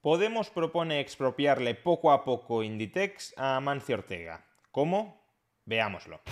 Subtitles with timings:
[0.00, 4.46] Podemos propone expropiarle poco a poco Inditex a Mancio Ortega.
[4.70, 5.26] ¿Cómo?
[5.66, 6.22] Veámoslo.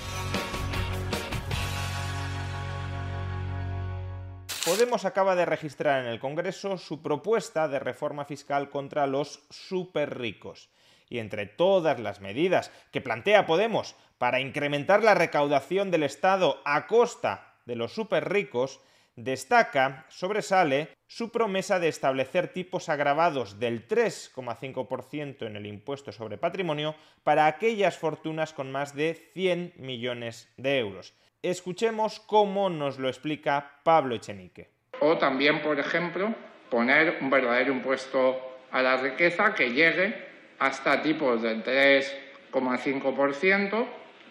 [4.64, 10.16] Podemos acaba de registrar en el Congreso su propuesta de reforma fiscal contra los super
[10.16, 10.70] ricos.
[11.10, 16.86] Y entre todas las medidas que plantea Podemos para incrementar la recaudación del Estado a
[16.86, 18.80] costa de los super ricos,
[19.18, 26.94] destaca, sobresale, su promesa de establecer tipos agravados del 3,5% en el impuesto sobre patrimonio
[27.24, 31.14] para aquellas fortunas con más de 100 millones de euros.
[31.42, 34.70] Escuchemos cómo nos lo explica Pablo Echenique.
[35.00, 36.32] O también, por ejemplo,
[36.70, 40.28] poner un verdadero impuesto a la riqueza que llegue
[40.60, 43.84] hasta tipos del 3,5%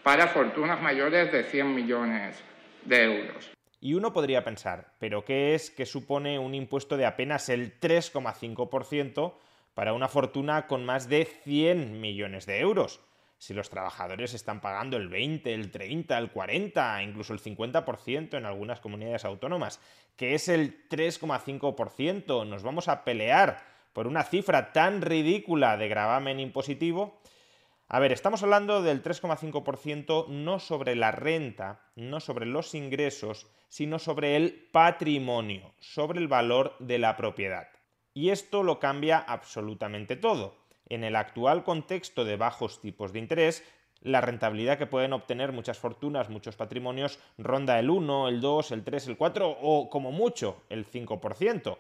[0.04, 2.42] para fortunas mayores de 100 millones
[2.86, 3.57] de euros.
[3.80, 9.34] Y uno podría pensar, ¿pero qué es que supone un impuesto de apenas el 3,5%
[9.76, 13.00] para una fortuna con más de 100 millones de euros?
[13.38, 18.46] Si los trabajadores están pagando el 20, el 30, el 40, incluso el 50% en
[18.48, 19.80] algunas comunidades autónomas,
[20.16, 22.48] ¿qué es el 3,5%?
[22.48, 27.20] ¿Nos vamos a pelear por una cifra tan ridícula de gravamen impositivo?
[27.90, 33.98] A ver, estamos hablando del 3,5% no sobre la renta, no sobre los ingresos, sino
[33.98, 37.70] sobre el patrimonio, sobre el valor de la propiedad.
[38.14, 40.58] Y esto lo cambia absolutamente todo.
[40.90, 43.64] En el actual contexto de bajos tipos de interés,
[44.02, 48.84] la rentabilidad que pueden obtener muchas fortunas, muchos patrimonios, ronda el 1, el 2, el
[48.84, 51.78] 3, el 4 o como mucho el 5%.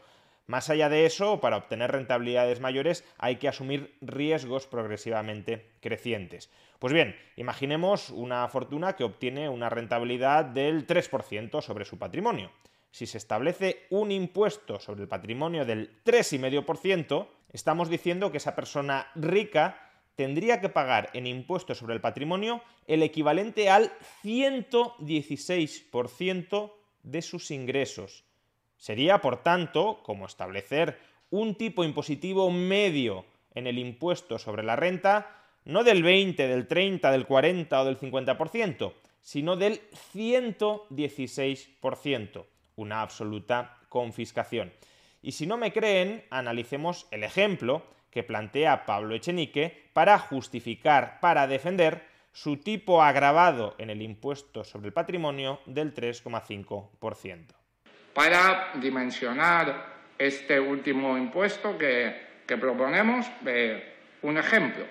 [0.47, 6.49] Más allá de eso, para obtener rentabilidades mayores hay que asumir riesgos progresivamente crecientes.
[6.79, 12.49] Pues bien, imaginemos una fortuna que obtiene una rentabilidad del 3% sobre su patrimonio.
[12.91, 19.11] Si se establece un impuesto sobre el patrimonio del 3,5%, estamos diciendo que esa persona
[19.15, 19.81] rica
[20.15, 23.91] tendría que pagar en impuestos sobre el patrimonio el equivalente al
[24.23, 26.71] 116%
[27.03, 28.23] de sus ingresos.
[28.77, 30.97] Sería, por tanto, como establecer
[31.29, 37.11] un tipo impositivo medio en el impuesto sobre la renta, no del 20, del 30,
[37.11, 39.81] del 40 o del 50%, sino del
[40.13, 42.45] 116%,
[42.77, 44.71] una absoluta confiscación.
[45.21, 51.45] Y si no me creen, analicemos el ejemplo que plantea Pablo Echenique para justificar, para
[51.47, 57.56] defender su tipo agravado en el impuesto sobre el patrimonio del 3,5%.
[58.17, 59.85] Para dimensionar
[60.17, 62.15] este último impuesto que,
[62.47, 63.27] proponemos,
[64.23, 64.85] un ejemplo.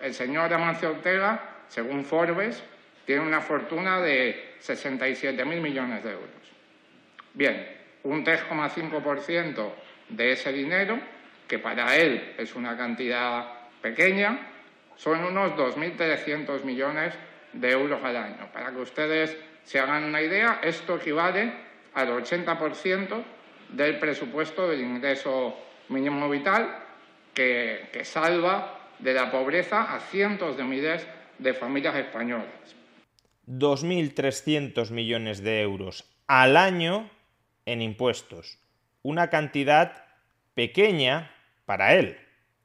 [0.00, 2.62] El señor Amancio Ortega, según Forbes,
[3.04, 6.30] tiene una fortuna de 67.000 millones de euros.
[7.34, 9.72] Bien, un 3,5%
[10.08, 10.98] de ese dinero,
[11.46, 14.48] que para él es una cantidad pequeña,
[14.96, 17.12] son unos 2.300 millones
[17.52, 18.48] de euros al año.
[18.50, 23.22] Para que ustedes se hagan una idea, esto equivale al 80%
[23.70, 25.56] del presupuesto del ingreso
[25.88, 26.84] mínimo vital
[27.34, 31.06] que, que salva de la pobreza a cientos de miles
[31.38, 32.46] de familias españolas.
[33.46, 37.10] 2.300 millones de euros al año
[37.66, 38.58] en impuestos.
[39.02, 40.04] Una cantidad
[40.54, 41.34] pequeña
[41.64, 42.18] para él.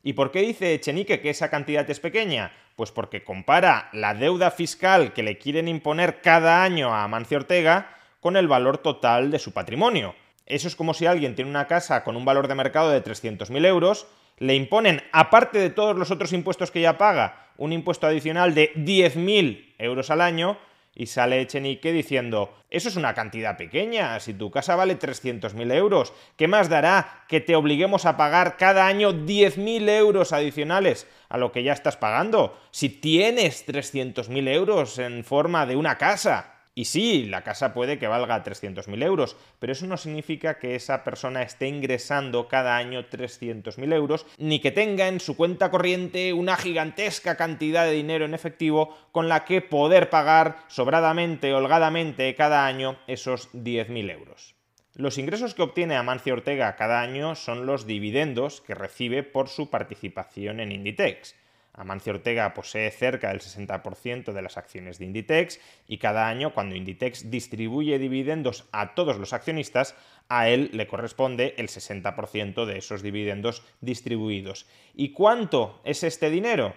[0.04, 2.52] ¿Y por qué dice Echenique que esa cantidad es pequeña?
[2.76, 7.96] Pues porque compara la deuda fiscal que le quieren imponer cada año a Mancio Ortega
[8.26, 10.16] con el valor total de su patrimonio.
[10.48, 13.64] Eso es como si alguien tiene una casa con un valor de mercado de 300.000
[13.68, 14.08] euros,
[14.40, 18.74] le imponen, aparte de todos los otros impuestos que ya paga, un impuesto adicional de
[18.74, 20.58] 10.000 euros al año,
[20.96, 26.12] y sale Echenique diciendo, eso es una cantidad pequeña, si tu casa vale 300.000 euros,
[26.36, 31.52] ¿qué más dará que te obliguemos a pagar cada año 10.000 euros adicionales a lo
[31.52, 32.58] que ya estás pagando?
[32.72, 36.55] Si tienes 300.000 euros en forma de una casa.
[36.78, 41.06] Y sí, la casa puede que valga 300.000 euros, pero eso no significa que esa
[41.06, 46.58] persona esté ingresando cada año 300.000 euros, ni que tenga en su cuenta corriente una
[46.58, 52.98] gigantesca cantidad de dinero en efectivo con la que poder pagar sobradamente, holgadamente cada año
[53.08, 54.56] esos 10.000 euros.
[54.96, 59.70] Los ingresos que obtiene Amancio Ortega cada año son los dividendos que recibe por su
[59.70, 61.36] participación en Inditex.
[61.78, 66.76] Amancio Ortega posee cerca del 60% de las acciones de Inditex y cada año cuando
[66.76, 69.96] Inditex distribuye dividendos a todos los accionistas,
[70.30, 74.66] a él le corresponde el 60% de esos dividendos distribuidos.
[74.94, 76.74] ¿Y cuánto es este dinero?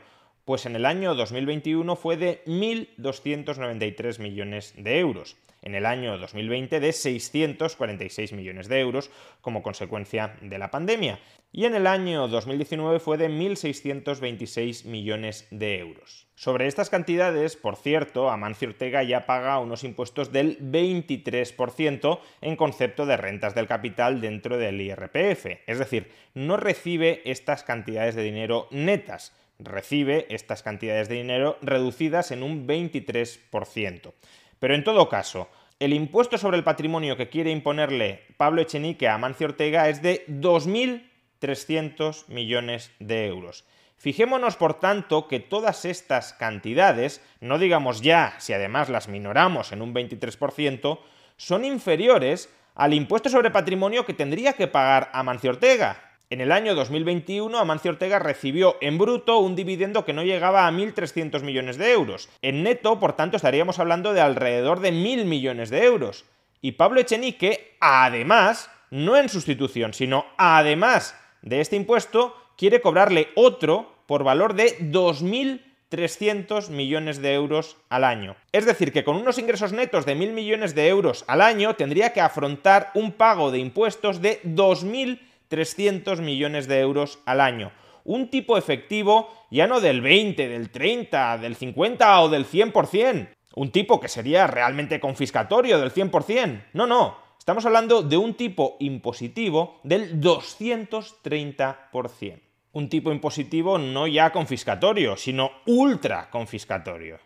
[0.48, 5.36] Pues en el año 2021 fue de 1.293 millones de euros.
[5.60, 9.10] En el año 2020 de 646 millones de euros
[9.42, 11.18] como consecuencia de la pandemia.
[11.52, 16.26] Y en el año 2019 fue de 1.626 millones de euros.
[16.34, 23.04] Sobre estas cantidades, por cierto, Amancio Ortega ya paga unos impuestos del 23% en concepto
[23.04, 28.68] de rentas del capital dentro del IRPF, es decir, no recibe estas cantidades de dinero
[28.70, 34.12] netas, recibe estas cantidades de dinero reducidas en un 23%.
[34.58, 35.48] Pero en todo caso,
[35.80, 40.24] el impuesto sobre el patrimonio que quiere imponerle Pablo Echenique a Amancio Ortega es de
[40.26, 43.64] 2.300 millones de euros.
[43.96, 49.82] Fijémonos, por tanto, que todas estas cantidades, no digamos ya si además las minoramos en
[49.82, 51.00] un 23%,
[51.36, 56.74] son inferiores al impuesto sobre patrimonio que tendría que pagar Amancio Ortega, en el año
[56.74, 61.92] 2021, Amancio Ortega recibió en bruto un dividendo que no llegaba a 1.300 millones de
[61.92, 62.28] euros.
[62.42, 66.26] En neto, por tanto, estaríamos hablando de alrededor de 1.000 millones de euros.
[66.60, 73.94] Y Pablo Echenique, además, no en sustitución, sino además de este impuesto, quiere cobrarle otro
[74.06, 78.36] por valor de 2.300 millones de euros al año.
[78.52, 82.12] Es decir, que con unos ingresos netos de 1.000 millones de euros al año tendría
[82.12, 87.72] que afrontar un pago de impuestos de 2.000 300 millones de euros al año.
[88.04, 93.30] Un tipo efectivo ya no del 20, del 30, del 50 o del 100%.
[93.54, 96.66] Un tipo que sería realmente confiscatorio del 100%.
[96.74, 97.16] No, no.
[97.38, 102.40] Estamos hablando de un tipo impositivo del 230%.
[102.72, 107.18] Un tipo impositivo no ya confiscatorio, sino ultra confiscatorio.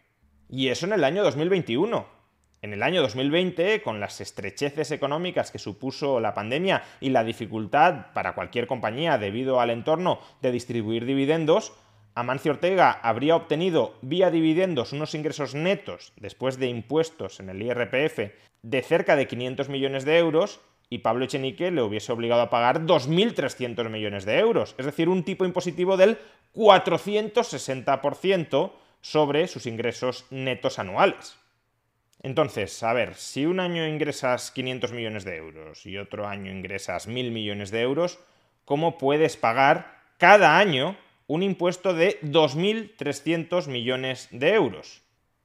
[0.48, 2.21] Y eso en el año 2021.
[2.62, 8.12] En el año 2020, con las estrecheces económicas que supuso la pandemia y la dificultad
[8.14, 11.72] para cualquier compañía debido al entorno de distribuir dividendos,
[12.14, 18.30] Amancio Ortega habría obtenido vía dividendos unos ingresos netos después de impuestos en el IRPF
[18.62, 22.82] de cerca de 500 millones de euros y Pablo Echenique le hubiese obligado a pagar
[22.82, 26.16] 2.300 millones de euros, es decir, un tipo impositivo del
[26.54, 28.70] 460%
[29.00, 31.41] sobre sus ingresos netos anuales.
[32.22, 37.08] Entonces, a ver, si un año ingresas 500 millones de euros y otro año ingresas
[37.08, 38.20] 1.000 millones de euros,
[38.64, 40.96] ¿cómo puedes pagar cada año
[41.26, 45.02] un impuesto de 2.300 millones de euros?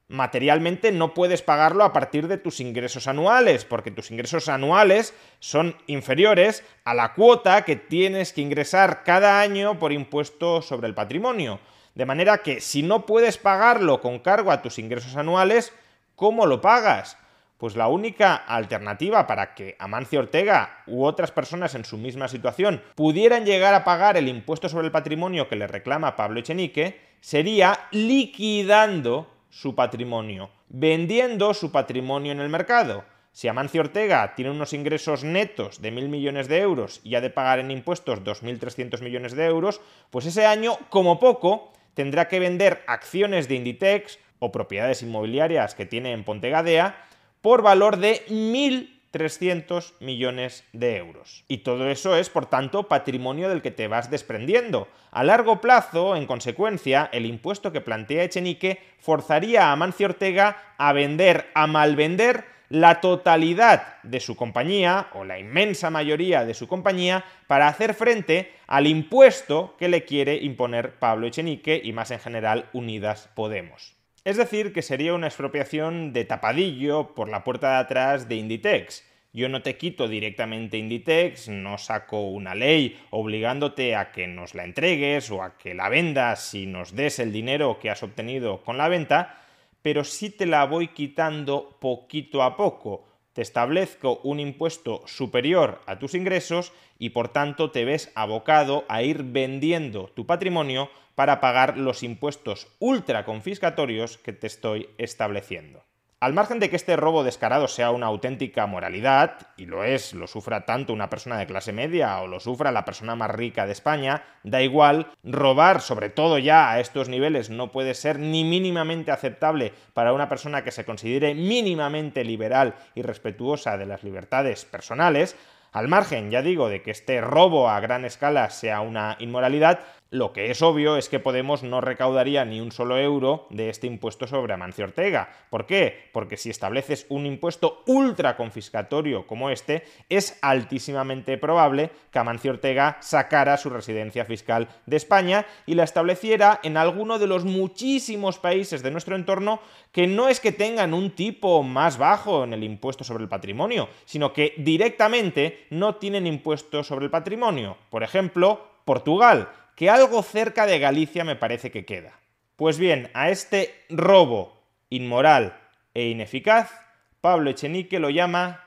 [0.08, 5.76] Materialmente no puedes pagarlo a partir de tus ingresos anuales, porque tus ingresos anuales son
[5.88, 11.60] inferiores a la cuota que tienes que ingresar cada año por impuesto sobre el patrimonio.
[11.96, 15.74] De manera que si no puedes pagarlo con cargo a tus ingresos anuales,
[16.18, 17.16] ¿Cómo lo pagas?
[17.60, 22.82] Pues la única alternativa para que Amancio Ortega u otras personas en su misma situación
[22.96, 27.82] pudieran llegar a pagar el impuesto sobre el patrimonio que le reclama Pablo Echenique sería
[27.92, 33.06] liquidando su patrimonio, vendiendo su patrimonio en el mercado.
[33.32, 37.30] Si Amancio Ortega tiene unos ingresos netos de mil millones de euros y ha de
[37.30, 42.84] pagar en impuestos 2.300 millones de euros, pues ese año, como poco, tendrá que vender
[42.88, 47.08] acciones de Inditex o propiedades inmobiliarias que tiene en Pontegadea
[47.42, 51.44] por valor de 1.300 millones de euros.
[51.48, 54.88] Y todo eso es, por tanto, patrimonio del que te vas desprendiendo.
[55.12, 60.94] A largo plazo, en consecuencia, el impuesto que plantea Echenique forzaría a Amancio Ortega a
[60.94, 67.24] vender, a malvender la totalidad de su compañía, o la inmensa mayoría de su compañía,
[67.48, 72.70] para hacer frente al impuesto que le quiere imponer Pablo Echenique y más en general
[72.74, 73.97] Unidas Podemos.
[74.28, 79.06] Es decir, que sería una expropiación de tapadillo por la puerta de atrás de Inditex.
[79.32, 84.66] Yo no te quito directamente Inditex, no saco una ley obligándote a que nos la
[84.66, 88.78] entregues o a que la vendas si nos des el dinero que has obtenido con
[88.78, 89.42] la venta,
[89.82, 93.08] pero sí te la voy quitando poquito a poco.
[93.32, 99.04] Te establezco un impuesto superior a tus ingresos y por tanto te ves abocado a
[99.04, 105.84] ir vendiendo tu patrimonio para pagar los impuestos ultra confiscatorios que te estoy estableciendo.
[106.20, 110.28] Al margen de que este robo descarado sea una auténtica moralidad, y lo es, lo
[110.28, 113.72] sufra tanto una persona de clase media o lo sufra la persona más rica de
[113.72, 119.12] España, da igual, robar, sobre todo ya a estos niveles, no puede ser ni mínimamente
[119.12, 125.36] aceptable para una persona que se considere mínimamente liberal y respetuosa de las libertades personales,
[125.72, 130.34] al margen, ya digo, de que este robo a gran escala sea una inmoralidad, lo
[130.34, 134.28] que es obvio es que Podemos no recaudaría ni un solo euro de este impuesto
[134.28, 135.30] sobre Amancio Ortega.
[135.50, 136.10] ¿Por qué?
[136.14, 142.98] Porque si estableces un impuesto ultra confiscatorio como este, es altísimamente probable que Amancio Ortega
[143.02, 148.82] sacara su residencia fiscal de España y la estableciera en alguno de los muchísimos países
[148.84, 149.60] de nuestro entorno
[149.92, 153.90] que no es que tengan un tipo más bajo en el impuesto sobre el patrimonio,
[154.06, 157.78] sino que directamente no tienen impuesto sobre el patrimonio.
[157.90, 162.20] Por ejemplo, Portugal, que algo cerca de Galicia me parece que queda.
[162.56, 165.56] Pues bien, a este robo inmoral
[165.94, 166.74] e ineficaz,
[167.22, 168.66] Pablo Echenique lo llama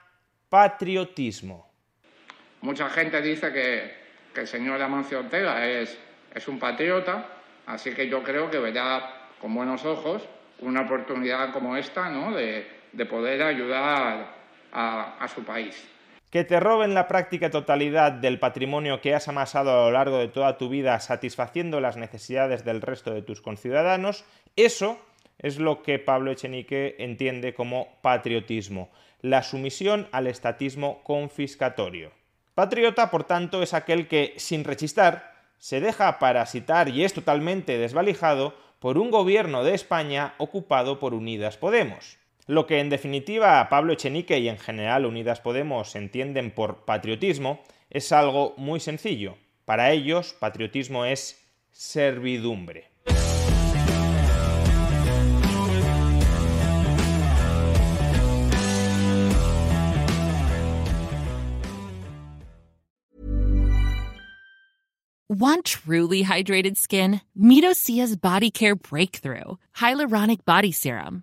[0.48, 1.68] patriotismo.
[2.60, 5.98] Mucha gente dice que, el señor Amancio Ortega es,
[6.46, 7.26] un patriota,
[7.66, 10.22] así que yo creo que verá con buenos ojos
[10.60, 12.36] una oportunidad como esta ¿no?
[12.36, 12.64] de,
[13.10, 14.32] poder ayudar
[14.72, 15.90] a su país
[16.30, 20.28] que te roben la práctica totalidad del patrimonio que has amasado a lo largo de
[20.28, 24.98] toda tu vida satisfaciendo las necesidades del resto de tus conciudadanos, eso
[25.38, 28.90] es lo que Pablo Echenique entiende como patriotismo,
[29.22, 32.12] la sumisión al estatismo confiscatorio.
[32.54, 38.54] Patriota, por tanto, es aquel que, sin rechistar, se deja parasitar y es totalmente desvalijado
[38.78, 42.19] por un gobierno de España ocupado por Unidas Podemos.
[42.50, 48.10] Lo que en definitiva Pablo Echenique y en general Unidas Podemos entienden por patriotismo es
[48.10, 49.36] algo muy sencillo.
[49.64, 51.40] Para ellos, patriotismo es
[51.70, 52.88] servidumbre.
[65.28, 67.20] Want truly hydrated skin?
[67.38, 71.22] Midosia's Body Care Breakthrough Hyaluronic Body Serum.